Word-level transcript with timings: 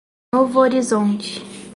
Novorizonte 0.33 1.43